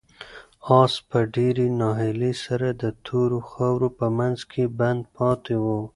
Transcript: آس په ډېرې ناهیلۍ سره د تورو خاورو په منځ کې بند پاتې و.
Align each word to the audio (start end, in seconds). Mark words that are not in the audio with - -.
آس 0.81 0.93
په 1.09 1.19
ډېرې 1.35 1.67
ناهیلۍ 1.79 2.33
سره 2.45 2.67
د 2.81 2.83
تورو 3.05 3.39
خاورو 3.49 3.89
په 3.99 4.05
منځ 4.17 4.39
کې 4.51 4.63
بند 4.79 5.01
پاتې 5.17 5.55
و. 5.63 5.65